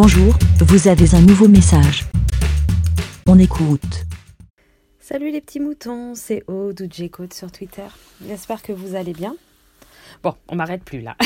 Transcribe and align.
Bonjour, 0.00 0.32
vous 0.60 0.86
avez 0.86 1.12
un 1.16 1.20
nouveau 1.22 1.48
message. 1.48 2.04
On 3.26 3.36
écoute. 3.36 4.04
Salut 5.00 5.32
les 5.32 5.40
petits 5.40 5.58
moutons, 5.58 6.14
c'est 6.14 6.44
Aude 6.46 6.80
ou 6.82 6.86
J-Code 6.88 7.32
sur 7.32 7.50
Twitter. 7.50 7.88
J'espère 8.24 8.62
que 8.62 8.70
vous 8.70 8.94
allez 8.94 9.12
bien. 9.12 9.34
Bon, 10.22 10.34
on 10.46 10.54
m'arrête 10.54 10.84
plus 10.84 11.00
là. 11.00 11.16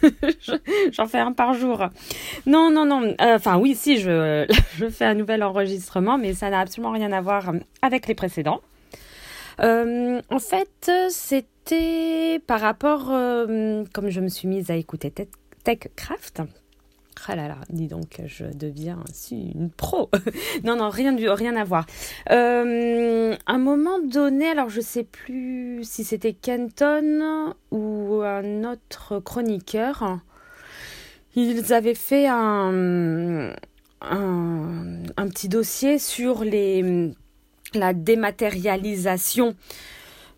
J'en 0.92 1.06
fais 1.06 1.18
un 1.18 1.32
par 1.32 1.52
jour. 1.52 1.84
Non, 2.46 2.70
non, 2.70 2.86
non. 2.86 3.02
Euh, 3.20 3.36
enfin, 3.36 3.58
oui, 3.58 3.74
si, 3.74 3.98
je, 4.00 4.46
fais 4.90 5.04
un 5.04 5.14
nouvel 5.14 5.42
enregistrement, 5.42 6.16
mais 6.16 6.32
ça 6.32 6.48
n'a 6.48 6.60
absolument 6.60 6.92
rien 6.92 7.12
à 7.12 7.20
voir 7.20 7.52
avec 7.82 8.06
les 8.06 8.14
précédents. 8.14 8.62
Euh, 9.60 10.22
en 10.30 10.38
fait, 10.38 10.90
c'était 11.10 12.40
par 12.46 12.60
rapport, 12.62 13.10
euh, 13.10 13.84
comme 13.92 14.08
je 14.08 14.22
me 14.22 14.28
suis 14.28 14.48
mise 14.48 14.70
à 14.70 14.76
écouter 14.76 15.12
TechCraft. 15.64 16.40
Ah 17.28 17.36
là 17.36 17.46
là, 17.46 17.58
dis 17.70 17.86
donc, 17.86 18.20
je 18.26 18.44
deviens 18.46 18.98
une 19.30 19.70
pro. 19.70 20.10
non, 20.64 20.76
non, 20.76 20.90
rien, 20.90 21.12
du, 21.12 21.28
rien 21.28 21.54
à 21.54 21.62
voir. 21.64 21.86
Euh, 22.30 23.36
un 23.46 23.58
moment 23.58 24.00
donné, 24.00 24.48
alors 24.48 24.68
je 24.68 24.80
sais 24.80 25.04
plus 25.04 25.84
si 25.84 26.02
c'était 26.02 26.32
Kenton 26.32 27.54
ou 27.70 28.22
un 28.22 28.64
autre 28.64 29.20
chroniqueur, 29.20 30.18
ils 31.36 31.72
avaient 31.72 31.94
fait 31.94 32.26
un, 32.26 33.52
petit 35.28 35.48
dossier 35.48 35.98
sur 35.98 36.42
les 36.42 37.12
la 37.74 37.94
dématérialisation 37.94 39.54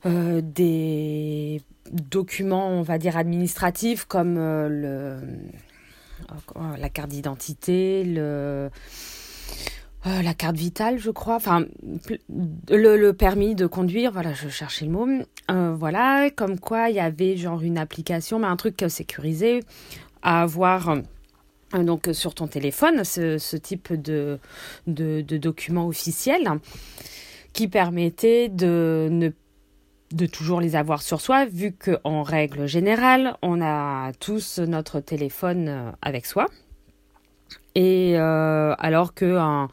euh, 0.07 0.41
des 0.43 1.63
documents, 1.91 2.69
on 2.69 2.83
va 2.83 2.99
dire, 2.99 3.17
administratifs 3.17 4.05
comme 4.05 4.37
euh, 4.39 4.69
le, 4.69 5.21
la 6.79 6.89
carte 6.89 7.11
d'identité, 7.11 8.05
le, 8.05 8.71
euh, 10.07 10.23
la 10.23 10.35
carte 10.35 10.57
vitale, 10.57 10.99
je 10.99 11.11
crois, 11.11 11.37
enfin, 11.37 11.65
le, 12.71 12.97
le, 12.97 13.13
permis 13.13 13.55
de 13.55 13.67
conduire, 13.67 14.13
voilà, 14.13 14.33
je 14.33 14.49
cherchais 14.49 14.85
le 14.85 14.91
mot. 14.91 15.09
voilà, 15.49 16.31
comme 16.31 16.59
quoi 16.59 16.91
il 16.91 16.97
y 16.97 17.01
avait 17.01 17.37
genre 17.37 17.63
une 17.63 17.79
application, 17.79 18.39
mais 18.39 18.47
un 18.47 18.57
truc 18.57 18.85
sécurisé 18.89 19.61
à 20.23 20.43
avoir 20.43 20.97
donc 21.73 22.09
sur 22.13 22.35
ton 22.35 22.47
téléphone, 22.47 23.05
ce, 23.05 23.39
ce 23.39 23.57
type 23.57 23.93
de, 23.93 24.39
de, 24.87 25.23
de 25.23 25.37
document 25.37 25.87
officiel 25.87 26.49
qui 27.53 27.69
permettait 27.69 28.49
de 28.49 29.09
ne 29.11 29.31
de 30.15 30.27
toujours 30.27 30.61
les 30.61 30.77
avoir 30.77 31.03
sur 31.03 31.21
soi, 31.21 31.45
vu 31.45 31.73
qu'en 31.73 32.23
règle 32.23 32.67
générale, 32.67 33.37
on 33.43 33.61
a 33.61 34.13
tous 34.21 34.61
notre 34.61 35.01
téléphone 35.01 35.69
euh, 35.69 35.91
avec 36.03 36.25
soi. 36.27 36.47
Et 37.75 38.13
euh, 38.17 38.75
alors 38.79 39.15
que 39.15 39.37
un, 39.37 39.69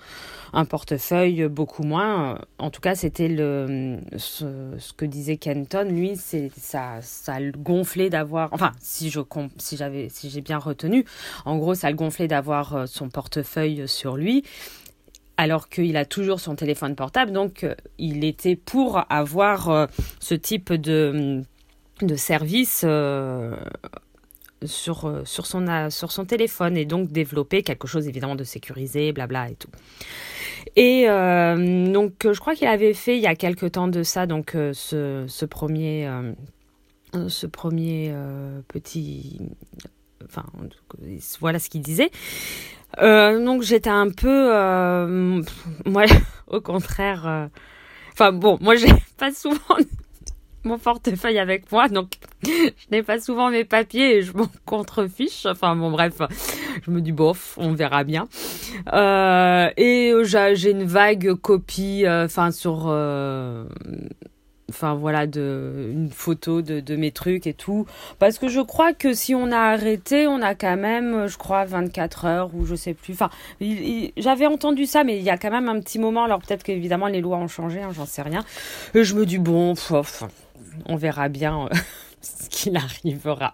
portefeuille 0.66 1.47
beaucoup 1.47 1.84
moins. 1.84 2.34
Euh, 2.34 2.38
en 2.58 2.72
tout 2.72 2.81
cas, 2.81 2.95
c'était 2.95 3.28
le 3.28 4.00
ce, 4.17 4.92
que 4.97 5.06
disait 5.06 5.38
Kenton. 5.38 5.88
Lui, 5.88 6.16
c'est 6.16 6.50
ça, 6.58 6.97
ça 7.02 7.39
le 7.39 7.52
gonflait 7.52 8.09
d'avoir. 8.09 8.50
Enfin, 8.52 8.72
si 8.80 9.12
je 9.12 9.19
si 9.59 9.78
j'avais 9.78 10.09
si 10.09 10.31
j'ai 10.31 10.42
bien 10.42 10.58
retenu, 10.58 11.06
en 11.45 11.58
gros, 11.58 11.75
ça 11.75 11.92
le 11.92 11.95
gonflait 11.95 12.28
d'avoir 12.28 12.88
son 12.88 13.09
portefeuille 13.09 13.88
sur 13.88 14.17
lui 14.17 14.44
alors 15.42 15.70
qu'il 15.70 15.97
a 15.97 16.06
toujours 16.06 16.39
son 16.39 16.56
téléphone 16.56 16.95
portable. 16.95 17.31
Donc, 17.31 17.64
euh, 17.64 17.73
il 17.97 18.23
était 18.23 18.56
pour 18.56 19.02
avoir 19.09 19.70
euh, 19.70 19.88
ce 20.20 20.36
type 20.36 20.72
de, 20.72 21.42
de 22.03 22.16
service 22.16 22.84
euh, 22.86 23.56
sur, 24.64 25.23
son, 25.25 26.25
téléphone 26.28 26.78
et 26.78 26.86
donc 26.86 27.12
développer 27.12 27.64
quelque 27.64 27.88
chose 27.88 28.08
évidemment 28.08 28.36
de 28.36 28.44
sécurisé, 28.44 29.14
blabla 29.14 29.50
et 29.50 29.56
tout. 29.56 29.72
Et 30.75 31.08
donc, 31.08 32.14
je 32.22 32.39
crois 32.39 32.53
qu'il 32.53 32.67
avait 32.67 32.94
fait 32.94 33.18
il 33.18 33.23
y 33.23 33.28
a 33.28 33.34
quelque 33.34 33.66
temps 33.66 33.88
de 33.88 34.03
ça, 34.03 34.28
donc 34.28 34.52
ce 34.52 35.46
premier, 35.46 36.08
ce 37.28 37.47
premier 37.47 38.13
petit. 38.68 39.40
Enfin, 40.26 40.46
voilà 41.40 41.59
ce 41.59 41.70
qu'il 41.70 41.82
disait. 41.82 42.12
Euh, 43.00 43.44
donc 43.44 43.62
j'étais 43.62 43.90
un 43.90 44.09
peu, 44.09 44.50
euh, 44.54 45.42
moi, 45.86 46.06
au 46.48 46.62
contraire. 46.62 47.28
Euh, 47.28 47.48
enfin 48.14 48.32
bon, 48.32 48.58
moi 48.62 48.76
j'ai 48.76 48.92
pas 49.18 49.32
souvent 49.32 49.78
mon 50.64 50.78
portefeuille 50.78 51.40
avec 51.40 51.72
moi, 51.72 51.88
donc 51.88 52.12
je 52.44 52.72
n'ai 52.92 53.02
pas 53.02 53.20
souvent 53.20 53.50
mes 53.50 53.64
papiers 53.64 54.18
et 54.18 54.22
je 54.22 54.34
m'en 54.34 54.48
contrefiche. 54.66 55.46
Enfin 55.46 55.76
bon, 55.76 55.92
bref, 55.92 56.22
je 56.86 56.92
me 56.92 57.02
dis 57.02 57.12
bof, 57.12 57.58
on 57.58 57.74
verra 57.74 58.03
bien. 58.03 58.28
Et 59.78 60.14
j'ai 60.24 60.72
une 60.72 60.84
vague 60.84 61.34
copie, 61.36 62.03
enfin 62.08 62.52
sur 62.52 62.88
enfin 64.72 64.96
voilà, 64.96 65.24
une 65.24 66.09
photo 66.12 66.62
de, 66.62 66.96
mes 66.96 67.12
trucs 67.12 67.48
et 67.48 67.54
tout. 67.54 67.86
Parce 68.20 68.40
que 68.40 68.48
je 68.48 68.62
crois 68.62 68.94
que 68.94 69.14
si 69.14 69.36
on 69.36 69.52
a 69.52 69.59
arrêté, 69.59 70.28
on 70.28 70.42
a 70.42 70.56
quand 70.56 70.78
même, 70.78 71.28
je 71.28 71.38
crois, 71.38 71.66
24 71.66 72.26
heures 72.26 72.56
ou 72.56 72.66
je 72.66 72.76
sais 72.76 72.94
plus. 72.94 73.14
Enfin, 73.14 73.30
j'avais 74.18 74.48
entendu 74.48 74.86
ça, 74.86 75.04
mais 75.04 75.18
il 75.18 75.24
y 75.24 75.30
a 75.30 75.38
quand 75.38 75.52
même 75.52 75.70
un 75.70 75.80
petit 75.80 76.00
moment. 76.00 76.24
Alors 76.24 76.40
peut-être 76.40 76.64
qu'évidemment 76.64 77.08
les 77.08 77.22
lois 77.22 77.38
ont 77.38 77.48
changé, 77.48 77.82
hein, 77.82 77.92
j'en 77.94 78.06
sais 78.06 78.22
rien. 78.22 78.44
Et 78.96 79.04
je 79.04 79.16
me 79.16 79.26
dis, 79.26 79.38
bon, 79.38 79.76
on 80.86 80.96
verra 80.96 81.30
bien 81.30 81.66
euh, 81.66 81.76
ce 82.22 82.50
qu'il 82.50 82.76
arrivera. 82.78 83.52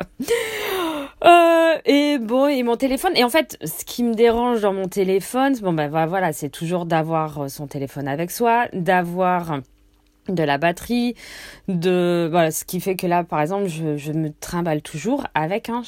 Euh, 1.24 1.76
et 1.86 2.18
bon, 2.20 2.48
et 2.48 2.64
mon 2.64 2.76
téléphone. 2.76 3.14
Et 3.16 3.24
en 3.24 3.30
fait, 3.30 3.58
ce 3.64 3.84
qui 3.86 4.04
me 4.04 4.14
dérange 4.14 4.62
dans 4.62 4.74
mon 4.74 4.88
téléphone, 4.88 5.56
bon 5.62 5.74
ben 5.74 5.88
voilà, 6.08 6.34
c'est 6.34 6.50
toujours 6.50 6.86
d'avoir 6.86 7.44
euh, 7.44 7.48
son 7.48 7.68
téléphone 7.68 8.08
avec 8.08 8.32
soi, 8.32 8.68
d'avoir 8.74 9.60
de 10.30 10.44
la 10.44 10.58
batterie, 10.58 11.16
de 11.68 12.28
voilà, 12.30 12.52
ce 12.52 12.66
qui 12.66 12.80
fait 12.80 12.96
que 12.96 13.08
là, 13.08 13.24
par 13.24 13.42
exemple, 13.42 13.68
je, 13.68 13.98
je 13.98 14.12
me 14.12 14.32
trimballe 14.32 14.82
toujours 14.82 15.28
avec 15.34 15.70
un 15.70 15.84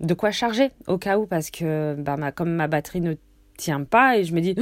de 0.00 0.14
quoi 0.14 0.30
charger 0.30 0.70
au 0.86 0.98
cas 0.98 1.18
où 1.18 1.26
parce 1.26 1.50
que 1.50 1.94
bah, 1.98 2.16
ma, 2.16 2.32
comme 2.32 2.50
ma 2.50 2.68
batterie 2.68 3.00
ne 3.00 3.14
tient 3.60 3.84
pas 3.84 4.16
et 4.16 4.24
je 4.24 4.34
me 4.34 4.40
dis 4.40 4.56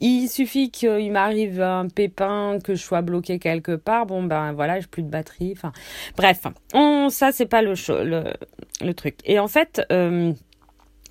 il 0.00 0.28
suffit 0.28 0.70
qu'il 0.70 1.12
m'arrive 1.12 1.60
un 1.60 1.86
pépin 1.86 2.58
que 2.62 2.74
je 2.74 2.82
sois 2.82 3.00
bloqué 3.00 3.38
quelque 3.38 3.76
part 3.76 4.04
bon 4.04 4.24
ben 4.24 4.52
voilà 4.52 4.80
j'ai 4.80 4.88
plus 4.88 5.04
de 5.04 5.08
batterie 5.08 5.52
enfin 5.56 5.72
bref 6.16 6.40
on 6.74 7.08
ça 7.08 7.30
c'est 7.30 7.46
pas 7.46 7.62
le, 7.62 7.74
le, 8.04 8.24
le 8.84 8.94
truc. 8.94 9.14
Et 9.24 9.38
en 9.38 9.46
fait 9.46 9.80
euh, 9.92 10.32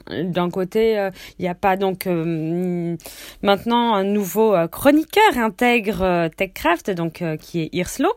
d'un 0.10 0.50
côté, 0.50 0.98
euh, 0.98 1.10
il 1.40 1.44
n'y 1.44 1.48
a 1.48 1.56
pas 1.56 1.78
donc 1.78 2.08
euh, 2.08 2.96
maintenant 3.42 3.94
un 3.94 4.04
nouveau 4.04 4.54
euh, 4.56 4.68
chroniqueur 4.68 5.38
intègre 5.38 6.30
TechCraft, 6.36 6.92
donc 6.92 7.24
qui 7.40 7.62
est 7.62 7.70
Irslo. 7.74 8.10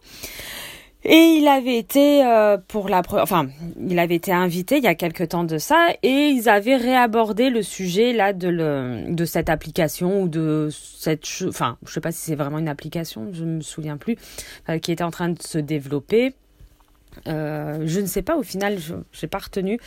Et 1.06 1.36
il 1.38 1.46
avait 1.48 1.76
été 1.76 2.24
pour 2.66 2.88
la 2.88 3.02
enfin 3.10 3.48
il 3.78 3.98
avait 3.98 4.14
été 4.14 4.32
invité 4.32 4.78
il 4.78 4.84
y 4.84 4.86
a 4.86 4.94
quelque 4.94 5.22
temps 5.22 5.44
de 5.44 5.58
ça 5.58 5.88
et 6.02 6.28
ils 6.28 6.48
avaient 6.48 6.76
réabordé 6.76 7.50
le 7.50 7.60
sujet 7.60 8.14
là 8.14 8.32
de 8.32 8.48
le 8.48 9.04
de 9.10 9.24
cette 9.26 9.50
application 9.50 10.22
ou 10.22 10.28
de 10.28 10.70
cette 10.72 11.26
enfin 11.46 11.76
je 11.86 11.92
sais 11.92 12.00
pas 12.00 12.10
si 12.10 12.20
c'est 12.20 12.36
vraiment 12.36 12.56
une 12.56 12.70
application 12.70 13.28
je 13.34 13.44
me 13.44 13.60
souviens 13.60 13.98
plus 13.98 14.16
qui 14.80 14.92
était 14.92 15.04
en 15.04 15.10
train 15.10 15.28
de 15.28 15.42
se 15.42 15.58
développer 15.58 16.32
je 17.26 18.00
ne 18.00 18.06
sais 18.06 18.22
pas 18.22 18.36
au 18.36 18.42
final 18.42 18.78
je 18.78 18.94
j'ai 19.12 19.26
pas 19.26 19.40
retenu 19.40 19.78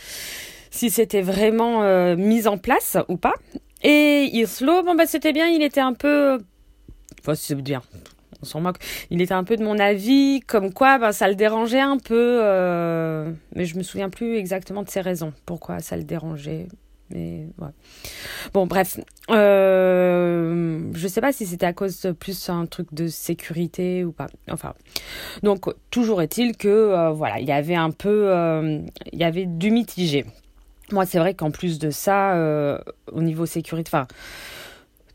si 0.70 0.90
c'était 0.90 1.22
vraiment 1.22 1.82
euh, 1.82 2.16
mis 2.16 2.46
en 2.46 2.58
place 2.58 2.96
ou 3.08 3.16
pas. 3.16 3.34
Et 3.82 4.28
Islo, 4.32 4.82
bon 4.82 4.94
bah 4.94 5.06
c'était 5.06 5.32
bien, 5.32 5.46
il 5.46 5.62
était 5.62 5.80
un 5.80 5.92
peu, 5.92 6.38
enfin 7.20 7.34
c'est 7.36 7.54
bien, 7.54 7.80
on 8.42 8.44
s'en 8.44 8.60
moque. 8.60 8.78
Il 9.10 9.22
était 9.22 9.34
un 9.34 9.44
peu 9.44 9.56
de 9.56 9.62
mon 9.62 9.78
avis, 9.78 10.40
comme 10.46 10.72
quoi 10.72 10.98
bah, 10.98 11.12
ça 11.12 11.28
le 11.28 11.36
dérangeait 11.36 11.80
un 11.80 11.98
peu, 11.98 12.40
euh... 12.42 13.30
mais 13.54 13.66
je 13.66 13.76
me 13.78 13.84
souviens 13.84 14.10
plus 14.10 14.36
exactement 14.36 14.82
de 14.82 14.88
ses 14.88 15.00
raisons, 15.00 15.32
pourquoi 15.46 15.78
ça 15.78 15.96
le 15.96 16.02
dérangeait. 16.02 16.66
Mais 17.10 17.46
ouais. 17.58 17.70
Bon, 18.52 18.66
bref, 18.66 19.00
euh, 19.30 20.80
je 20.92 21.08
sais 21.08 21.22
pas 21.22 21.32
si 21.32 21.46
c'était 21.46 21.64
à 21.64 21.72
cause 21.72 22.12
plus 22.18 22.50
un 22.50 22.66
truc 22.66 22.92
de 22.92 23.06
sécurité 23.06 24.04
ou 24.04 24.12
pas. 24.12 24.26
Enfin, 24.50 24.74
donc 25.42 25.66
toujours 25.90 26.20
est-il 26.20 26.54
que 26.56 26.68
euh, 26.68 27.10
voilà, 27.12 27.40
il 27.40 27.46
y 27.46 27.52
avait 27.52 27.76
un 27.76 27.92
peu, 27.92 28.30
il 29.12 29.18
y 29.18 29.24
avait 29.24 29.46
du 29.46 29.70
mitigé. 29.70 30.26
Moi, 30.90 31.04
c'est 31.04 31.18
vrai 31.18 31.34
qu'en 31.34 31.50
plus 31.50 31.78
de 31.78 31.90
ça, 31.90 32.34
euh, 32.34 32.78
au 33.12 33.20
niveau 33.20 33.44
sécurité, 33.44 33.90
enfin, 33.92 34.06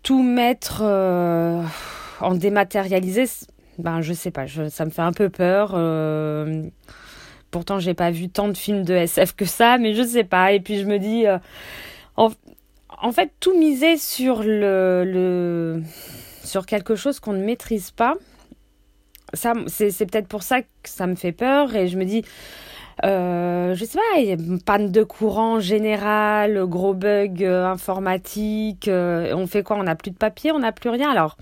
tout 0.03 0.21
mettre 0.21 0.81
euh, 0.83 1.63
en 2.19 2.35
dématérialisé, 2.35 3.25
ben, 3.79 4.01
je 4.01 4.13
sais 4.13 4.29
pas, 4.29 4.45
ça 4.47 4.85
me 4.85 4.91
fait 4.91 5.01
un 5.01 5.13
peu 5.13 5.29
peur. 5.29 5.71
Euh, 5.73 6.63
pourtant, 7.49 7.79
j'ai 7.79 7.95
pas 7.95 8.11
vu 8.11 8.29
tant 8.29 8.49
de 8.49 8.57
films 8.57 8.83
de 8.83 8.93
SF 8.93 9.35
que 9.35 9.45
ça, 9.45 9.79
mais 9.79 9.95
je 9.95 10.03
sais 10.03 10.23
pas. 10.23 10.51
Et 10.51 10.59
puis, 10.59 10.79
je 10.79 10.85
me 10.85 10.99
dis, 10.99 11.25
en, 12.17 12.29
en, 13.01 13.11
fait, 13.11 13.31
tout 13.39 13.57
miser 13.57 13.97
sur 13.97 14.43
le, 14.43 15.03
le 15.05 15.81
sur 16.43 16.67
quelque 16.67 16.95
chose 16.95 17.19
qu'on 17.19 17.33
ne 17.33 17.43
maîtrise 17.43 17.89
pas, 17.89 18.13
ça, 19.33 19.53
c'est 19.67 20.05
peut-être 20.05 20.27
pour 20.27 20.43
ça 20.43 20.61
que 20.61 20.67
ça 20.83 21.07
me 21.07 21.15
fait 21.15 21.31
peur. 21.31 21.75
Et 21.75 21.87
je 21.87 21.97
me 21.97 22.05
dis, 22.05 22.23
euh, 23.03 23.73
je 23.73 23.85
sais 23.85 23.97
pas, 23.97 24.43
panne 24.65 24.91
de 24.91 25.03
courant 25.03 25.59
général, 25.59 26.65
gros 26.67 26.93
bug 26.93 27.43
euh, 27.43 27.65
informatique. 27.65 28.87
euh, 28.87 29.33
on 29.35 29.47
fait 29.47 29.63
quoi 29.63 29.77
On 29.77 29.83
n'a 29.83 29.95
plus 29.95 30.11
de 30.11 30.17
papier, 30.17 30.51
on 30.51 30.59
n'a 30.59 30.71
plus 30.71 30.89
rien. 30.89 31.09
Alors, 31.09 31.37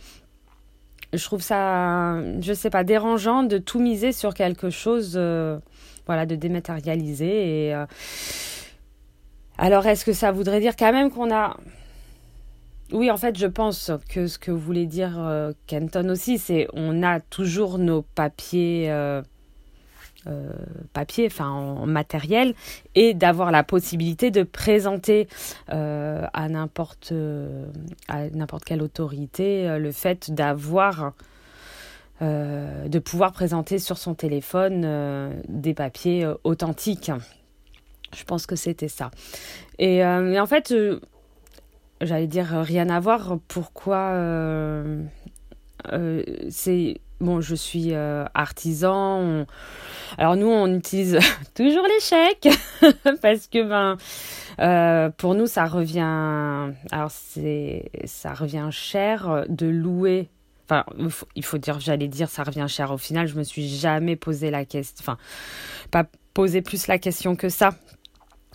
je 1.14 1.24
trouve 1.24 1.42
ça, 1.42 2.16
je 2.40 2.54
sais 2.54 2.70
pas, 2.70 2.84
dérangeant 2.84 3.44
de 3.44 3.58
tout 3.58 3.80
miser 3.80 4.14
sur 4.14 4.34
quelque 4.34 4.70
chose, 4.70 5.14
euh, 5.16 5.60
voilà, 6.06 6.26
de 6.26 6.36
dématérialiser. 6.36 7.68
Et 7.68 7.76
alors, 9.58 9.86
est-ce 9.86 10.06
que 10.06 10.14
ça 10.14 10.32
voudrait 10.32 10.62
dire 10.62 10.76
quand 10.78 10.92
même 10.92 11.12
qu'on 11.12 11.34
a 11.34 11.58
oui, 12.94 13.10
en 13.10 13.16
fait, 13.16 13.38
je 13.38 13.48
pense 13.48 13.90
que 14.10 14.28
ce 14.28 14.38
que 14.38 14.52
voulait 14.52 14.86
dire 14.86 15.18
Kenton 15.66 16.10
aussi, 16.10 16.38
c'est 16.38 16.68
on 16.74 17.04
a 17.04 17.22
toujours 17.22 17.78
nos 17.78 18.02
papiers, 18.02 18.92
euh, 20.28 20.52
papiers, 20.94 21.26
enfin 21.26 21.50
en, 21.50 21.88
matériel, 21.88 22.54
et 22.94 23.16
d'avoir 23.16 23.50
la 23.52 23.64
possibilité 23.64 24.30
de 24.30 24.44
présenter 24.44 25.28
euh, 25.72 26.28
à 26.32 26.48
n'importe 26.48 27.12
euh, 27.12 27.66
à 28.08 28.30
n'importe 28.30 28.64
quelle 28.64 28.84
autorité 28.84 29.80
le 29.80 29.92
fait 29.92 30.32
d'avoir 30.32 31.14
de 32.22 33.00
pouvoir 33.00 33.32
présenter 33.32 33.80
sur 33.80 33.98
son 33.98 34.14
téléphone 34.14 35.42
des 35.48 35.74
papiers 35.74 36.32
authentiques. 36.44 37.12
Je 38.16 38.24
pense 38.26 38.46
que 38.46 38.56
c'était 38.56 38.90
ça. 38.90 39.10
Et, 39.80 40.06
en 40.06 40.46
fait, 40.46 40.72
j'allais 42.00 42.28
dire 42.28 42.46
rien 42.62 42.92
à 42.92 43.00
voir. 43.00 43.40
Pourquoi 43.48 44.14
c'est 46.50 47.02
bon, 47.22 47.42
je 47.42 47.56
suis 47.56 47.94
euh, 47.94 48.26
artisan. 48.34 49.46
Alors 50.18 50.36
nous, 50.36 50.48
on 50.48 50.76
utilise 50.76 51.20
toujours 51.56 51.86
les 51.88 52.00
chèques 52.02 52.50
parce 53.22 53.48
que 53.48 53.64
ben 53.64 53.98
euh, 54.60 55.10
pour 55.10 55.36
nous, 55.36 55.48
ça 55.48 55.66
revient. 55.66 56.74
Alors 56.92 57.12
c'est 57.12 57.90
ça 58.06 58.34
revient 58.34 58.70
cher 58.72 59.46
de 59.48 59.68
louer. 59.68 60.30
Enfin, 60.66 60.86
il 60.98 61.10
faut, 61.10 61.28
il 61.36 61.44
faut 61.44 61.58
dire, 61.58 61.80
j'allais 61.80 62.08
dire, 62.08 62.30
ça 62.30 62.44
revient 62.44 62.68
cher. 62.68 62.92
Au 62.92 62.98
final, 62.98 63.28
je 63.28 63.36
me 63.36 63.44
suis 63.44 63.68
jamais 63.68 64.16
posé 64.16 64.52
la 64.52 64.64
question. 64.64 64.96
Enfin, 65.02 65.18
pas 65.92 66.06
posé 66.34 66.62
plus 66.62 66.88
la 66.88 66.98
question 66.98 67.36
que 67.36 67.50
ça 67.50 67.72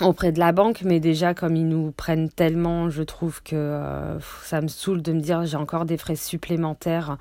auprès 0.00 0.32
de 0.32 0.38
la 0.38 0.52
banque, 0.52 0.82
mais 0.84 1.00
déjà 1.00 1.34
comme 1.34 1.56
ils 1.56 1.66
nous 1.66 1.92
prennent 1.92 2.28
tellement, 2.28 2.90
je 2.90 3.02
trouve 3.02 3.42
que 3.42 3.56
euh, 3.56 4.18
ça 4.44 4.60
me 4.60 4.68
saoule 4.68 5.02
de 5.02 5.12
me 5.12 5.20
dire 5.20 5.44
j'ai 5.46 5.56
encore 5.56 5.86
des 5.86 5.96
frais 5.96 6.16
supplémentaires 6.16 7.16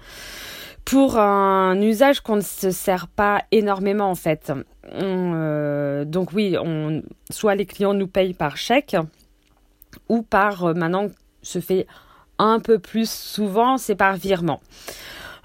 pour 0.86 1.18
un 1.18 1.82
usage 1.82 2.22
qu'on 2.22 2.36
ne 2.38 2.42
se 2.42 2.70
sert 2.70 3.08
pas 3.08 3.44
énormément 3.52 4.10
en 4.10 4.16
fait. 4.16 4.54
On, 4.94 5.34
euh, 5.36 6.06
donc 6.06 6.32
oui, 6.32 6.56
on, 6.62 7.02
soit 7.32 7.56
les 7.56 7.66
clients 7.66 7.96
nous 7.96 8.08
payent 8.08 8.36
par 8.36 8.56
chèque 8.56 8.96
ou 10.10 10.22
par 10.22 10.66
euh, 10.66 10.74
maintenant 10.74 11.08
se 11.42 11.60
fait 11.60 11.88
un 12.38 12.60
peu 12.60 12.78
plus 12.80 13.10
souvent, 13.10 13.78
c'est 13.78 13.96
par 13.96 14.16
virement. 14.16 14.62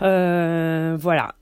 Euh, 0.03 0.97
voilà. 0.99 1.35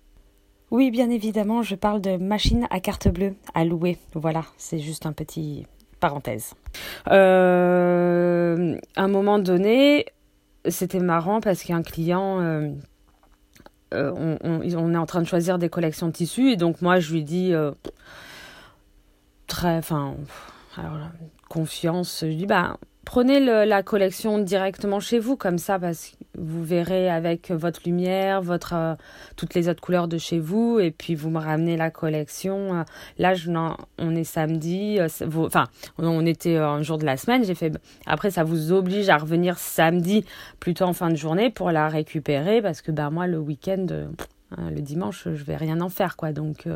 Oui, 0.70 0.90
bien 0.90 1.10
évidemment, 1.10 1.62
je 1.62 1.74
parle 1.74 2.00
de 2.00 2.16
machine 2.18 2.66
à 2.70 2.78
carte 2.78 3.08
bleue 3.08 3.34
à 3.54 3.64
louer. 3.64 3.96
Voilà, 4.14 4.44
c'est 4.58 4.78
juste 4.78 5.06
un 5.06 5.12
petit 5.12 5.66
parenthèse. 5.98 6.52
À 7.06 7.14
un 7.14 9.08
moment 9.08 9.38
donné, 9.38 10.04
c'était 10.68 11.00
marrant 11.00 11.40
parce 11.40 11.62
qu'un 11.62 11.82
client, 11.82 12.70
euh, 13.94 14.36
on, 14.42 14.62
est 14.62 14.96
en 14.96 15.06
train 15.06 15.22
de 15.22 15.26
choisir 15.26 15.58
des 15.58 15.68
collections 15.68 16.08
de 16.08 16.12
tissus 16.12 16.50
et 16.50 16.56
donc 16.56 16.82
moi 16.82 17.00
je 17.00 17.12
lui 17.12 17.24
dis 17.24 17.54
euh, 17.54 17.72
très, 19.46 19.78
enfin, 19.78 20.14
confiance, 21.48 22.20
je 22.22 22.32
dis 22.32 22.46
bah 22.46 22.78
prenez 23.08 23.40
la 23.40 23.82
collection 23.82 24.38
directement 24.38 25.00
chez 25.00 25.18
vous 25.18 25.34
comme 25.34 25.56
ça 25.56 25.78
parce 25.78 26.10
que 26.10 26.16
vous 26.36 26.62
verrez 26.62 27.08
avec 27.08 27.50
votre 27.50 27.80
lumière, 27.86 28.42
votre 28.42 28.74
euh, 28.74 28.94
toutes 29.34 29.54
les 29.54 29.70
autres 29.70 29.80
couleurs 29.80 30.08
de 30.08 30.18
chez 30.18 30.38
vous 30.38 30.78
et 30.78 30.90
puis 30.90 31.14
vous 31.14 31.30
me 31.30 31.38
ramenez 31.38 31.78
la 31.78 31.90
collection. 31.90 32.74
Euh, 32.74 32.82
Là, 33.16 33.32
on 33.96 34.14
est 34.14 34.24
samedi, 34.24 34.98
euh, 35.00 35.08
enfin, 35.38 35.68
on 35.96 36.26
était 36.26 36.56
un 36.56 36.82
jour 36.82 36.98
de 36.98 37.06
la 37.06 37.16
semaine. 37.16 37.44
J'ai 37.44 37.54
fait. 37.54 37.72
Après, 38.04 38.30
ça 38.30 38.44
vous 38.44 38.72
oblige 38.72 39.08
à 39.08 39.16
revenir 39.16 39.58
samedi, 39.58 40.26
plutôt 40.60 40.84
en 40.84 40.92
fin 40.92 41.08
de 41.08 41.16
journée, 41.16 41.48
pour 41.48 41.70
la 41.70 41.88
récupérer 41.88 42.60
parce 42.60 42.82
que 42.82 42.92
bah 42.92 43.08
moi, 43.08 43.26
le 43.26 43.38
week-end, 43.38 43.86
hein, 44.54 44.70
le 44.70 44.82
dimanche, 44.82 45.24
je 45.24 45.44
vais 45.44 45.56
rien 45.56 45.80
en 45.80 45.88
faire 45.88 46.18
quoi. 46.18 46.32
Donc 46.32 46.68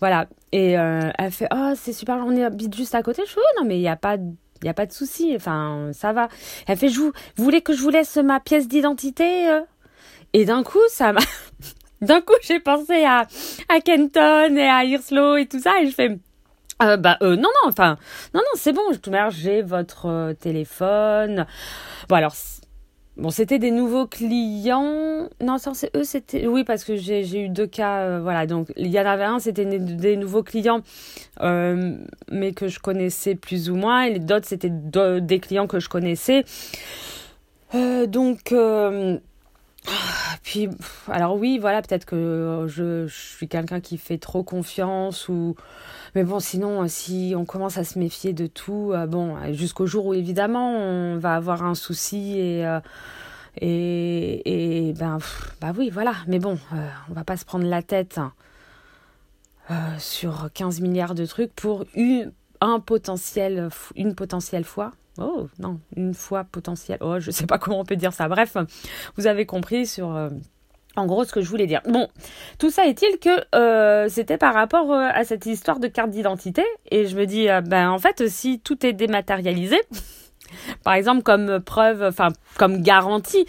voilà. 0.00 0.26
Et 0.50 0.72
elle 0.72 1.30
fait 1.30 1.48
oh 1.54 1.72
c'est 1.76 1.92
super, 1.92 2.16
on 2.16 2.36
habite 2.42 2.74
juste 2.74 2.96
à 2.96 3.04
côté. 3.04 3.22
Je 3.24 3.30
fais 3.30 3.40
oh, 3.40 3.60
non 3.60 3.68
mais 3.68 3.78
il 3.78 3.82
y 3.82 3.88
a 3.88 3.96
pas 3.96 4.16
il 4.62 4.66
y 4.66 4.68
a 4.68 4.74
pas 4.74 4.86
de 4.86 4.92
souci, 4.92 5.32
enfin 5.36 5.90
ça 5.92 6.12
va. 6.12 6.28
Elle 6.66 6.76
fait 6.76 6.88
je 6.88 7.00
vous, 7.00 7.12
voulez 7.36 7.60
que 7.60 7.74
je 7.74 7.82
vous 7.82 7.90
laisse 7.90 8.16
ma 8.16 8.40
pièce 8.40 8.68
d'identité 8.68 9.48
euh? 9.50 9.60
Et 10.32 10.44
d'un 10.44 10.62
coup 10.62 10.82
ça 10.88 11.12
m'a 11.12 11.20
d'un 12.00 12.20
coup 12.20 12.34
j'ai 12.42 12.60
pensé 12.60 13.04
à 13.04 13.26
à 13.68 13.80
Kenton 13.80 14.56
et 14.56 14.68
à 14.68 14.84
Hirslo 14.84 15.36
et 15.36 15.46
tout 15.46 15.60
ça 15.60 15.80
et 15.80 15.86
je 15.86 15.94
fais 15.94 16.18
euh, 16.82 16.96
bah 16.98 17.16
euh, 17.22 17.36
non 17.36 17.48
non 17.62 17.68
enfin 17.68 17.96
non 18.34 18.40
non 18.40 18.52
c'est 18.54 18.72
bon. 18.72 18.90
De 18.90 18.96
toute 18.96 19.14
j'ai 19.30 19.62
votre 19.62 20.34
téléphone. 20.40 21.46
Bon 22.08 22.16
alors 22.16 22.34
bon 23.16 23.30
c'était 23.30 23.58
des 23.58 23.70
nouveaux 23.70 24.06
clients. 24.06 25.28
Non 25.42 25.56
c'est 25.58 25.94
eux 25.96 26.04
c'était 26.04 26.46
oui 26.46 26.64
parce 26.64 26.84
que 26.84 26.96
j'ai 26.96 27.40
eu 27.40 27.48
deux 27.48 27.66
cas 27.66 28.00
euh, 28.00 28.20
voilà. 28.20 28.46
Donc 28.46 28.72
il 28.76 28.88
y 28.88 29.00
en 29.00 29.06
avait 29.06 29.24
un 29.24 29.38
c'était 29.38 29.64
des, 29.64 30.16
nouveaux 30.16 30.42
clients 30.42 30.80
euh, 31.40 31.96
mais 32.30 32.52
que 32.52 32.68
je 32.68 32.78
connaissais 32.78 33.34
plus 33.34 33.70
ou 33.70 33.76
moins. 33.76 34.04
Et 34.04 34.18
d'autres 34.18 34.46
c'était 34.46 34.70
de- 34.70 35.18
des 35.18 35.40
clients 35.40 35.66
que 35.66 35.80
je 35.80 35.88
connaissais. 35.88 36.44
Euh, 37.74 38.06
donc 38.06 38.52
puis, 40.42 40.68
pff, 40.68 41.08
alors 41.10 41.36
oui, 41.36 41.58
voilà, 41.58 41.82
peut-être 41.82 42.04
que 42.06 42.64
je, 42.68 43.06
je 43.06 43.14
suis 43.14 43.48
quelqu'un 43.48 43.80
qui 43.80 43.98
fait 43.98 44.18
trop 44.18 44.42
confiance 44.42 45.28
ou. 45.28 45.54
Mais 46.14 46.24
bon, 46.24 46.40
sinon, 46.40 46.82
euh, 46.82 46.88
si 46.88 47.34
on 47.36 47.44
commence 47.44 47.76
à 47.78 47.84
se 47.84 47.98
méfier 47.98 48.32
de 48.32 48.46
tout, 48.46 48.92
euh, 48.94 49.06
bon, 49.06 49.36
euh, 49.36 49.52
jusqu'au 49.52 49.86
jour 49.86 50.06
où 50.06 50.14
évidemment 50.14 50.76
on 50.76 51.18
va 51.18 51.34
avoir 51.36 51.62
un 51.64 51.74
souci 51.74 52.38
et. 52.38 52.66
euh, 52.66 52.80
et, 53.60 54.88
et 54.90 54.92
ben, 54.92 55.18
bah 55.60 55.72
oui, 55.76 55.90
voilà. 55.90 56.14
Mais 56.26 56.38
bon, 56.38 56.58
euh, 56.74 56.88
on 57.10 57.14
va 57.14 57.24
pas 57.24 57.36
se 57.36 57.44
prendre 57.44 57.64
la 57.66 57.82
tête 57.82 58.18
hein, 58.18 58.32
euh, 59.70 59.74
sur 59.98 60.48
15 60.52 60.80
milliards 60.80 61.14
de 61.14 61.26
trucs 61.26 61.54
pour 61.54 61.84
une, 61.94 62.32
une 62.62 64.14
potentielle 64.14 64.64
fois. 64.64 64.92
Oh, 65.18 65.48
non, 65.58 65.80
une 65.96 66.14
fois 66.14 66.44
potentielle. 66.44 66.98
Oh, 67.00 67.18
je 67.18 67.30
sais 67.30 67.46
pas 67.46 67.58
comment 67.58 67.80
on 67.80 67.84
peut 67.84 67.96
dire 67.96 68.12
ça. 68.12 68.28
Bref, 68.28 68.56
vous 69.16 69.26
avez 69.26 69.46
compris 69.46 69.86
sur. 69.86 70.14
euh, 70.14 70.30
en 70.96 71.06
gros, 71.06 71.24
ce 71.24 71.32
que 71.32 71.42
je 71.42 71.48
voulais 71.48 71.66
dire. 71.66 71.82
Bon, 71.86 72.08
tout 72.58 72.70
ça 72.70 72.86
est-il 72.86 73.18
que 73.18 73.44
euh, 73.54 74.08
c'était 74.08 74.38
par 74.38 74.54
rapport 74.54 74.90
euh, 74.92 75.08
à 75.12 75.24
cette 75.24 75.44
histoire 75.44 75.78
de 75.78 75.88
carte 75.88 76.10
d'identité. 76.10 76.64
Et 76.90 77.06
je 77.06 77.16
me 77.16 77.26
dis, 77.26 77.48
ben 77.66 77.90
en 77.90 77.98
fait, 77.98 78.28
si 78.28 78.60
tout 78.60 78.84
est 78.86 78.94
dématérialisé, 78.94 79.78
par 80.84 80.94
exemple 80.94 81.22
comme 81.22 81.60
preuve, 81.60 82.02
enfin 82.02 82.28
comme 82.56 82.80
garantie, 82.82 83.44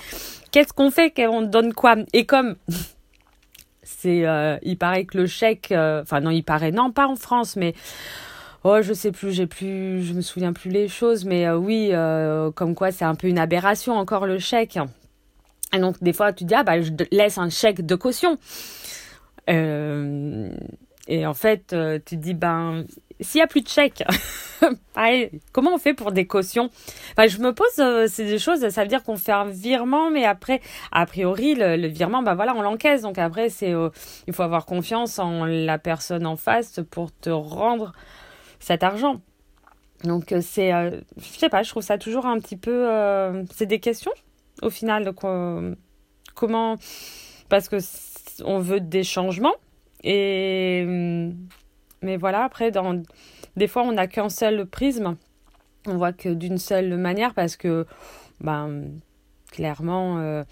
qu'est-ce 0.51 0.73
qu'on 0.73 0.91
fait? 0.91 1.11
Qu'on 1.11 1.41
donne 1.41 1.73
quoi? 1.73 1.95
Et 2.11 2.25
comme 2.25 2.55
c'est, 3.81 4.25
il 4.63 4.77
paraît 4.77 5.05
que 5.05 5.17
le 5.17 5.25
chèque, 5.25 5.67
enfin 5.71 6.19
non, 6.19 6.31
il 6.31 6.43
paraît 6.43 6.71
non, 6.71 6.91
pas 6.91 7.07
en 7.07 7.15
France, 7.15 7.55
mais 7.55 7.73
oh, 8.67 8.81
je 8.81 8.93
sais 8.93 9.11
plus, 9.11 9.31
j'ai 9.31 9.47
plus, 9.47 10.03
je 10.03 10.13
me 10.13 10.21
souviens 10.21 10.51
plus 10.51 10.69
les 10.69 10.89
choses, 10.89 11.23
mais 11.23 11.47
euh, 11.47 11.57
oui, 11.57 11.89
euh, 11.91 12.51
comme 12.51 12.75
quoi 12.75 12.91
c'est 12.91 13.05
un 13.05 13.15
peu 13.15 13.27
une 13.27 13.39
aberration 13.39 13.93
encore 13.93 14.25
le 14.25 14.39
chèque. 14.39 14.77
Et 15.73 15.79
donc, 15.79 16.01
des 16.01 16.13
fois, 16.13 16.33
tu 16.33 16.43
dis, 16.43 16.53
ah, 16.53 16.63
bah, 16.63 16.81
je 16.81 16.91
laisse 17.11 17.37
un 17.37 17.49
chèque 17.49 17.85
de 17.85 17.95
caution. 17.95 18.37
Euh, 19.49 20.49
et 21.07 21.25
en 21.25 21.33
fait, 21.33 21.73
tu 22.05 22.17
dis, 22.17 22.33
ben, 22.33 22.83
s'il 23.21 23.39
n'y 23.39 23.43
a 23.43 23.47
plus 23.47 23.61
de 23.61 23.69
chèque, 23.69 24.03
comment 25.53 25.73
on 25.73 25.77
fait 25.77 25.93
pour 25.93 26.11
des 26.11 26.27
cautions? 26.27 26.69
Je 27.17 27.37
me 27.39 27.53
pose 27.53 28.11
c'est 28.11 28.25
des 28.25 28.39
choses, 28.39 28.67
ça 28.67 28.81
veut 28.81 28.89
dire 28.89 29.03
qu'on 29.03 29.15
fait 29.15 29.31
un 29.31 29.45
virement, 29.45 30.11
mais 30.11 30.25
après, 30.25 30.61
a 30.91 31.05
priori, 31.05 31.55
le, 31.55 31.77
le 31.77 31.87
virement, 31.87 32.21
ben 32.21 32.35
voilà, 32.35 32.53
on 32.55 32.61
l'encaisse. 32.61 33.01
Donc 33.01 33.17
après, 33.17 33.49
c'est, 33.49 33.73
il 34.27 34.33
faut 34.33 34.43
avoir 34.43 34.65
confiance 34.65 35.19
en 35.19 35.45
la 35.45 35.77
personne 35.77 36.25
en 36.25 36.35
face 36.35 36.81
pour 36.91 37.11
te 37.13 37.29
rendre 37.29 37.93
cet 38.67 38.83
argent. 38.83 39.21
Donc, 40.03 40.31
euh, 40.31 40.41
c'est, 40.41 40.73
euh, 40.73 40.99
je 41.17 41.39
sais 41.39 41.49
pas, 41.49 41.63
je 41.63 41.69
trouve 41.69 41.83
ça 41.83 41.97
toujours 41.97 42.25
un 42.25 42.37
petit 42.39 42.57
peu. 42.57 42.87
euh, 42.91 43.43
c'est 43.51 43.65
des 43.65 43.79
questions 43.79 44.11
au 44.63 44.69
final 44.71 45.13
quoi, 45.13 45.61
comment 46.33 46.77
parce 47.47 47.69
que 47.69 47.77
on 48.43 48.57
veut 48.57 48.79
des 48.79 49.03
changements 49.03 49.53
et 50.03 50.83
hum, 50.83 51.35
mais 52.01 52.17
voilà 52.17 52.43
après 52.43 52.71
dans 52.71 53.03
des 53.55 53.67
fois 53.67 53.83
on 53.83 53.91
n'a 53.91 54.07
qu'un 54.07 54.29
seul 54.29 54.65
prisme 54.65 55.15
on 55.85 55.97
voit 55.97 56.11
que 56.11 56.29
d'une 56.29 56.57
seule 56.57 56.97
manière 56.97 57.35
parce 57.35 57.55
que 57.55 57.85
ben 58.41 58.81
clairement, 59.51 60.43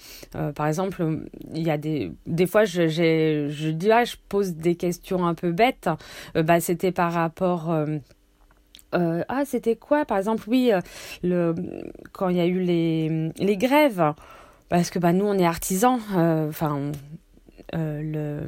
par 0.56 0.68
exemple, 0.68 1.28
il 1.54 1.64
y 1.64 1.70
a 1.70 1.78
des, 1.78 2.12
des 2.26 2.48
fois, 2.48 2.66
je, 2.66 2.88
je 2.88 3.70
dis, 3.70 3.92
ah, 3.92 4.04
je 4.04 4.16
pose 4.30 4.54
des 4.54 4.76
questions 4.76 5.26
un 5.26 5.34
peu 5.34 5.52
bêtes. 5.52 5.90
bah, 6.34 6.60
c'était 6.60 6.92
par 6.92 7.14
rapport 7.14 7.72
euh, 8.96 9.24
ah, 9.28 9.44
c'était 9.46 9.76
quoi 9.76 10.06
Par 10.06 10.18
exemple, 10.18 10.44
oui, 10.48 10.72
euh, 10.72 10.80
le, 11.24 11.56
quand 12.12 12.30
il 12.30 12.38
y 12.38 12.40
a 12.40 12.46
eu 12.46 12.60
les, 12.60 13.32
les 13.38 13.58
grèves, 13.58 14.14
parce 14.70 14.90
que 14.90 15.00
bah, 15.00 15.14
nous, 15.14 15.26
on 15.26 15.38
est 15.38 15.46
artisans, 15.46 16.00
euh, 16.16 16.50
enfin, 16.50 16.92
le 17.74 18.42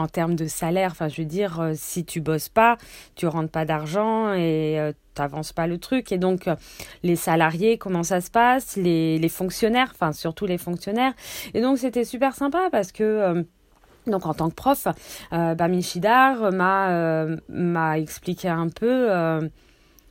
en 0.00 0.08
termes 0.08 0.34
de 0.34 0.46
salaire, 0.46 0.90
enfin, 0.92 1.08
je 1.08 1.22
veux 1.22 1.28
dire, 1.28 1.72
si 1.74 2.04
tu 2.04 2.20
bosses 2.20 2.48
pas, 2.48 2.76
tu 3.14 3.26
rentres 3.26 3.50
pas 3.50 3.64
d'argent 3.64 4.32
et 4.34 4.92
tu 5.14 5.20
n'avances 5.20 5.52
pas 5.52 5.66
le 5.66 5.78
truc. 5.78 6.12
Et 6.12 6.18
donc, 6.18 6.48
les 7.02 7.16
salariés, 7.16 7.78
comment 7.78 8.02
ça 8.02 8.20
se 8.20 8.30
passe? 8.30 8.76
Les, 8.76 9.18
les 9.18 9.28
fonctionnaires, 9.28 9.90
enfin, 9.94 10.12
surtout 10.12 10.46
les 10.46 10.58
fonctionnaires. 10.58 11.12
Et 11.54 11.60
donc, 11.60 11.78
c'était 11.78 12.04
super 12.04 12.34
sympa 12.34 12.68
parce 12.70 12.92
que 12.92 13.44
donc 14.06 14.26
en 14.26 14.34
tant 14.34 14.50
que 14.50 14.54
prof, 14.54 14.88
euh, 15.32 15.54
bah, 15.54 15.68
m'a 15.68 16.90
euh, 16.90 17.92
expliqué 17.94 18.48
un 18.48 18.68
peu 18.68 19.10
euh, 19.10 19.48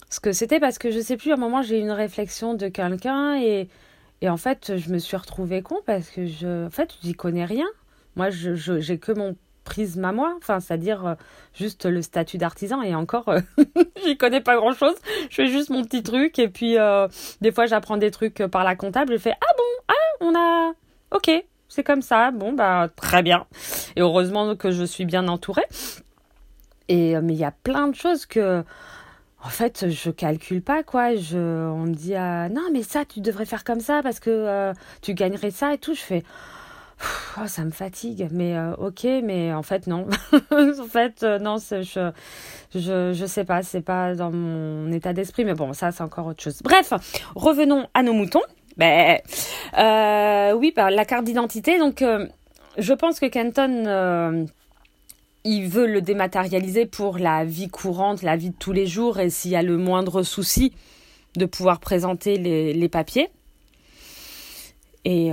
ce 0.09 0.19
que 0.19 0.31
c'était 0.31 0.59
parce 0.59 0.77
que 0.77 0.91
je 0.91 0.99
sais 0.99 1.17
plus 1.17 1.31
à 1.31 1.35
un 1.35 1.37
moment 1.37 1.61
j'ai 1.61 1.79
eu 1.79 1.81
une 1.81 1.91
réflexion 1.91 2.53
de 2.53 2.67
quelqu'un 2.67 3.39
et 3.39 3.67
et 4.21 4.29
en 4.29 4.37
fait 4.37 4.77
je 4.77 4.91
me 4.91 4.97
suis 4.97 5.15
retrouvée 5.17 5.61
con 5.61 5.77
parce 5.85 6.09
que 6.09 6.25
je 6.25 6.65
en 6.65 6.69
fait 6.69 6.95
j'y 7.03 7.13
connais 7.13 7.45
rien. 7.45 7.67
Moi 8.15 8.29
je 8.29 8.55
j'ai 8.55 8.97
que 8.97 9.11
mon 9.11 9.35
prisme 9.63 10.03
à 10.05 10.11
moi, 10.11 10.33
enfin 10.37 10.59
c'est-à-dire 10.59 11.15
juste 11.53 11.85
le 11.85 12.01
statut 12.01 12.37
d'artisan 12.37 12.81
et 12.81 12.95
encore 12.95 13.31
j'y 14.05 14.17
connais 14.17 14.41
pas 14.41 14.55
grand-chose. 14.55 14.95
Je 15.29 15.35
fais 15.35 15.47
juste 15.47 15.69
mon 15.69 15.83
petit 15.83 16.03
truc 16.03 16.39
et 16.39 16.47
puis 16.47 16.77
des 17.41 17.51
fois 17.51 17.65
j'apprends 17.65 17.97
des 17.97 18.11
trucs 18.11 18.45
par 18.47 18.63
la 18.63 18.75
comptable, 18.75 19.13
je 19.13 19.17
fais 19.17 19.33
ah 19.33 19.53
bon, 19.57 19.83
ah 19.89 19.93
on 20.21 20.35
a 20.35 20.73
OK, 21.11 21.31
c'est 21.67 21.83
comme 21.83 22.01
ça. 22.01 22.31
Bon, 22.31 22.53
bah, 22.53 22.89
très 22.95 23.23
bien. 23.23 23.45
Et 23.95 24.01
heureusement 24.01 24.55
que 24.55 24.71
je 24.71 24.83
suis 24.83 25.05
bien 25.05 25.27
entourée. 25.27 25.65
Et, 26.87 27.15
euh, 27.15 27.21
mais 27.23 27.33
il 27.33 27.39
y 27.39 27.45
a 27.45 27.51
plein 27.51 27.87
de 27.87 27.95
choses 27.95 28.25
que, 28.25 28.63
en 29.43 29.49
fait, 29.49 29.89
je 29.89 30.11
calcule 30.11 30.61
pas, 30.61 30.83
quoi. 30.83 31.15
Je, 31.15 31.37
on 31.37 31.85
me 31.85 31.93
dit, 31.93 32.15
ah, 32.15 32.49
non, 32.49 32.69
mais 32.71 32.83
ça, 32.83 33.05
tu 33.05 33.21
devrais 33.21 33.45
faire 33.45 33.63
comme 33.63 33.79
ça 33.79 34.01
parce 34.03 34.19
que 34.19 34.29
euh, 34.29 34.73
tu 35.01 35.13
gagnerais 35.13 35.51
ça 35.51 35.73
et 35.73 35.77
tout. 35.77 35.93
Je 35.93 36.01
fais, 36.01 36.23
oh, 37.37 37.47
ça 37.47 37.63
me 37.63 37.71
fatigue. 37.71 38.27
Mais 38.31 38.55
euh, 38.55 38.73
ok, 38.75 39.03
mais 39.23 39.53
en 39.53 39.63
fait, 39.63 39.87
non. 39.87 40.07
en 40.51 40.87
fait, 40.87 41.23
non, 41.23 41.57
je, 41.57 42.11
je, 42.73 43.13
je 43.13 43.25
sais 43.25 43.45
pas, 43.45 43.63
c'est 43.63 43.81
pas 43.81 44.15
dans 44.15 44.31
mon 44.31 44.91
état 44.91 45.13
d'esprit. 45.13 45.45
Mais 45.45 45.53
bon, 45.53 45.73
ça, 45.73 45.91
c'est 45.91 46.03
encore 46.03 46.27
autre 46.27 46.43
chose. 46.43 46.61
Bref, 46.63 46.93
revenons 47.35 47.87
à 47.93 48.03
nos 48.03 48.13
moutons. 48.13 48.41
Ben, 48.79 49.19
euh, 49.77 50.53
oui, 50.53 50.71
bah, 50.73 50.89
la 50.89 51.03
carte 51.03 51.25
d'identité. 51.25 51.77
Donc, 51.77 52.01
euh, 52.01 52.27
je 52.77 52.93
pense 52.93 53.19
que 53.19 53.25
euh, 53.25 54.45
il 55.43 55.67
veut 55.67 55.85
le 55.85 56.01
dématérialiser 56.01 56.85
pour 56.85 57.17
la 57.17 57.43
vie 57.43 57.67
courante, 57.67 58.21
la 58.21 58.37
vie 58.37 58.51
de 58.51 58.55
tous 58.55 58.71
les 58.71 58.87
jours, 58.87 59.19
et 59.19 59.29
s'il 59.29 59.51
y 59.51 59.57
a 59.57 59.63
le 59.63 59.75
moindre 59.75 60.23
souci, 60.23 60.71
de 61.35 61.45
pouvoir 61.45 61.81
présenter 61.81 62.37
les, 62.37 62.89
papiers. 62.89 63.27
Et, 65.03 65.31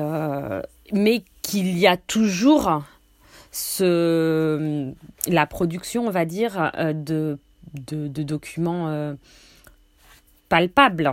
mais 0.92 1.23
qu'il 1.46 1.78
y 1.78 1.86
a 1.86 1.96
toujours 1.96 2.82
la 3.70 5.46
production, 5.46 6.06
on 6.06 6.10
va 6.10 6.24
dire, 6.24 6.72
de, 6.76 7.38
de, 7.74 8.22
documents 8.22 9.16
palpables. 10.48 11.12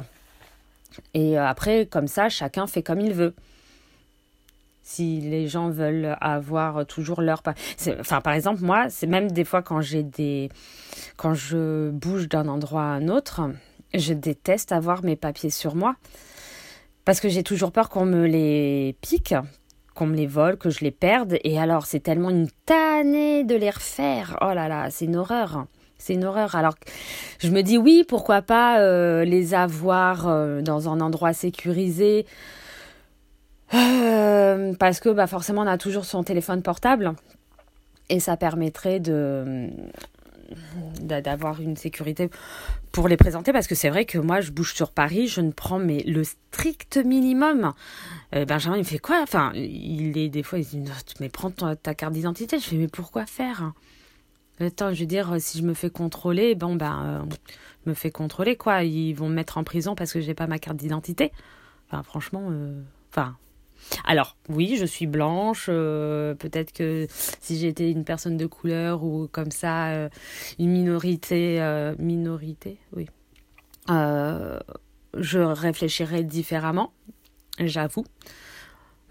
Et 1.14 1.38
euh, 1.38 1.48
après, 1.48 1.86
comme 1.86 2.08
ça, 2.08 2.30
chacun 2.30 2.68
fait 2.68 2.84
comme 2.84 3.00
il 3.00 3.14
veut. 3.14 3.34
Si 4.84 5.22
les 5.22 5.48
gens 5.48 5.70
veulent 5.70 6.18
avoir 6.20 6.86
toujours 6.86 7.22
leur... 7.22 7.42
Enfin, 8.00 8.22
par 8.22 8.34
exemple, 8.34 8.64
moi, 8.64 8.90
c'est 8.90 9.08
même 9.08 9.32
des 9.32 9.46
fois 9.46 9.62
quand 9.62 9.82
j'ai 9.82 10.04
des... 10.04 10.50
Quand 11.16 11.34
je 11.34 11.90
bouge 11.90 12.28
d'un 12.28 12.48
endroit 12.48 12.82
à 12.82 12.86
un 12.86 13.08
autre, 13.08 13.42
je 13.94 14.14
déteste 14.14 14.72
avoir 14.72 15.04
mes 15.04 15.16
papiers 15.16 15.50
sur 15.50 15.76
moi. 15.76 15.96
Parce 17.06 17.20
que 17.20 17.30
j'ai 17.30 17.44
toujours 17.44 17.72
peur 17.72 17.90
qu'on 17.90 18.06
me 18.06 18.26
les 18.26 18.96
pique, 19.02 19.36
qu'on 19.94 20.08
me 20.08 20.16
les 20.16 20.28
vole, 20.28 20.58
que 20.58 20.70
je 20.70 20.82
les 20.82 20.92
perde. 20.92 21.38
Et 21.44 21.60
alors, 21.60 21.86
c'est 21.86 22.00
tellement 22.00 22.30
une 22.30 22.50
tannée 22.66 23.44
de 23.44 23.56
les 23.56 23.70
refaire. 23.70 24.38
Oh 24.42 24.54
là 24.54 24.68
là, 24.68 24.90
c'est 24.90 25.06
une 25.06 25.16
horreur. 25.16 25.66
C'est 25.98 26.16
une 26.16 26.26
horreur. 26.26 26.56
Alors, 26.56 26.76
je 27.40 27.50
me 27.50 27.62
dis 27.62 27.78
oui, 27.78 28.04
pourquoi 28.08 28.42
pas 28.42 28.82
euh, 28.82 29.24
les 29.24 29.54
avoir 29.54 30.28
euh, 30.28 30.62
dans 30.62 30.90
un 30.90 31.00
endroit 31.00 31.34
sécurisé. 31.34 32.26
Euh, 33.74 34.74
parce 34.80 35.00
que 35.00 35.10
bah, 35.10 35.28
forcément, 35.28 35.62
on 35.62 35.68
a 35.68 35.78
toujours 35.78 36.06
son 36.06 36.24
téléphone 36.24 36.62
portable. 36.62 37.14
Et 38.10 38.20
ça 38.20 38.36
permettrait 38.36 39.00
de 39.00 39.70
d'avoir 41.02 41.62
une 41.62 41.78
sécurité 41.78 42.30
pour 42.92 43.08
les 43.08 43.18
présenter 43.18 43.52
parce 43.52 43.68
que 43.68 43.76
c'est 43.76 43.90
vrai 43.90 44.06
que 44.06 44.18
moi 44.18 44.42
je 44.42 44.52
bouge 44.52 44.74
sur 44.74 44.92
Paris 44.92 45.28
je 45.28 45.42
ne 45.42 45.52
prends 45.52 45.80
mais 45.80 46.04
le 46.04 46.24
strict 46.24 46.98
minimum 46.98 47.74
Benjamin 48.32 48.78
il 48.78 48.80
me 48.80 48.84
fait 48.84 49.00
quoi? 49.00 49.22
Enfin 49.22 49.52
il 49.56 50.18
est 50.18 50.30
des 50.30 50.44
fois 50.44 50.60
il 50.60 50.66
dit 50.66 50.84
mais 51.20 51.30
prends 51.30 51.52
ta 51.52 51.96
carte 51.96 52.14
d'identité 52.14 52.60
je 52.60 52.66
fais 52.66 52.76
mais 52.76 52.88
pourquoi 52.88 53.26
faire? 53.26 53.74
Attends, 54.60 54.94
je 54.94 55.00
veux 55.00 55.06
dire, 55.08 55.36
si 55.40 55.58
je 55.58 55.64
me 55.64 55.74
fais 55.74 55.90
contrôler, 55.90 56.54
bon, 56.54 56.76
ben, 56.76 57.26
euh, 57.26 57.36
me 57.88 57.94
fais 57.94 58.12
contrôler, 58.12 58.56
quoi. 58.56 58.84
Ils 58.84 59.14
vont 59.14 59.28
me 59.28 59.34
mettre 59.34 59.58
en 59.58 59.64
prison 59.64 59.96
parce 59.96 60.14
que 60.14 60.22
j'ai 60.22 60.36
pas 60.36 60.48
ma 60.48 60.60
carte 60.60 60.78
d'identité. 60.78 61.32
Enfin, 61.88 62.04
franchement, 62.04 62.48
euh, 62.52 62.82
enfin. 63.12 63.36
Alors, 64.06 64.38
oui, 64.50 64.78
je 64.78 64.86
suis 64.86 65.08
blanche. 65.08 65.68
Euh, 65.70 66.36
peut-être 66.36 66.74
que 66.74 67.08
si 67.10 67.58
j'étais 67.58 67.92
une 67.92 68.04
personne 68.04 68.38
de 68.38 68.46
couleur 68.46 69.04
ou 69.04 69.28
comme 69.32 69.52
ça, 69.52 70.10
une 70.60 70.72
minorité, 70.72 71.60
minorité, 72.00 72.78
oui. 72.94 73.08
je 73.88 75.40
réfléchirais 75.40 76.24
différemment, 76.24 76.94
j'avoue. 77.60 78.06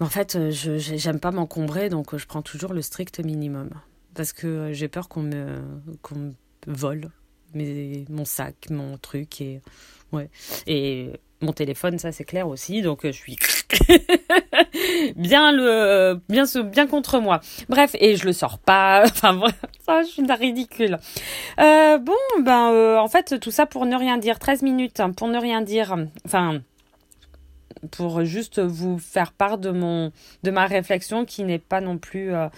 Mais 0.00 0.06
en 0.06 0.10
fait, 0.10 0.50
je 0.50 0.78
j'aime 0.78 1.20
pas 1.20 1.30
m'encombrer, 1.30 1.88
donc 1.88 2.16
je 2.16 2.26
prends 2.26 2.42
toujours 2.42 2.72
le 2.72 2.82
strict 2.82 3.20
minimum 3.20 3.70
parce 4.14 4.32
que 4.32 4.46
euh, 4.46 4.72
j'ai 4.72 4.88
peur 4.88 5.08
qu'on 5.08 5.22
me, 5.22 5.62
vole 6.66 7.10
mes, 7.54 8.04
mon 8.08 8.24
sac, 8.24 8.70
mon 8.70 8.96
truc 8.98 9.40
et 9.40 9.60
ouais 10.12 10.30
et 10.66 11.12
mon 11.40 11.52
téléphone 11.52 11.98
ça 11.98 12.12
c'est 12.12 12.24
clair 12.24 12.48
aussi 12.48 12.82
donc 12.82 13.04
euh, 13.04 13.12
je 13.12 13.16
suis 13.16 13.36
bien 15.16 15.52
le 15.52 16.20
bien 16.28 16.44
bien 16.64 16.86
contre 16.86 17.20
moi 17.20 17.40
bref 17.68 17.94
et 17.98 18.16
je 18.16 18.24
le 18.24 18.32
sors 18.32 18.58
pas 18.58 19.02
enfin 19.06 19.40
ça 19.86 20.02
je 20.02 20.08
suis 20.08 20.32
ridicule 20.32 20.98
euh, 21.60 21.98
bon 21.98 22.12
ben 22.40 22.96
en 22.98 23.08
fait 23.08 23.38
tout 23.40 23.50
ça 23.50 23.66
pour 23.66 23.86
ne 23.86 23.96
rien 23.96 24.18
dire 24.18 24.38
13 24.38 24.62
minutes 24.62 25.00
hein, 25.00 25.12
pour 25.12 25.28
ne 25.28 25.38
rien 25.38 25.62
dire 25.62 25.96
enfin 26.26 26.60
pour 27.90 28.24
juste 28.24 28.60
vous 28.60 28.98
faire 28.98 29.32
part 29.32 29.58
de 29.58 29.70
mon 29.70 30.12
de 30.42 30.50
ma 30.50 30.66
réflexion 30.66 31.24
qui 31.24 31.44
n'est 31.44 31.58
pas 31.58 31.80
non 31.80 31.98
plus 31.98 32.32
euh, 32.34 32.48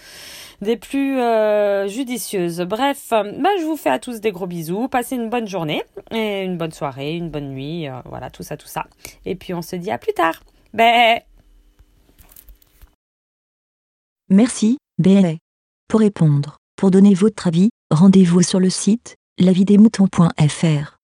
des 0.61 0.77
plus 0.77 1.19
euh, 1.19 1.87
judicieuses. 1.87 2.61
Bref, 2.61 3.07
bah, 3.09 3.49
je 3.59 3.65
vous 3.65 3.77
fais 3.77 3.89
à 3.89 3.99
tous 3.99 4.21
des 4.21 4.31
gros 4.31 4.47
bisous, 4.47 4.87
passez 4.87 5.15
une 5.15 5.29
bonne 5.29 5.47
journée 5.47 5.83
et 6.11 6.43
une 6.43 6.57
bonne 6.57 6.71
soirée, 6.71 7.15
une 7.15 7.29
bonne 7.29 7.49
nuit, 7.49 7.87
euh, 7.87 7.93
voilà 8.05 8.29
tout 8.29 8.43
ça 8.43 8.57
tout 8.57 8.67
ça. 8.67 8.85
Et 9.25 9.35
puis 9.35 9.53
on 9.53 9.61
se 9.61 9.75
dit 9.75 9.91
à 9.91 9.97
plus 9.97 10.13
tard. 10.13 10.41
Bé. 10.75 11.21
Merci, 14.29 14.77
Bé. 14.97 15.37
Pour 15.87 16.01
répondre, 16.01 16.57
pour 16.75 16.91
donner 16.91 17.13
votre 17.13 17.47
avis, 17.47 17.69
rendez-vous 17.91 18.41
sur 18.41 18.59
le 18.59 18.69
site 18.69 19.15
lavidemouton.fr. 19.39 20.94